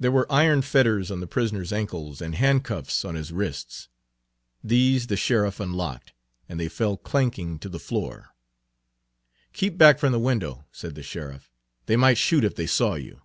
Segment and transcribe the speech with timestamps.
[0.00, 3.90] There were iron fetters on the prisoner's ankles, and handcuffs on his wrists.
[4.62, 6.14] These the sheriff unlocked,
[6.48, 8.30] and they fell clanking to the floor.
[9.52, 11.50] "Keep back from the window," said the sheriff.
[11.84, 13.20] "They might shoot if they saw you."